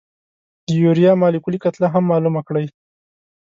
[0.65, 2.65] د یوریا مالیکولي کتله هم معلومه کړئ.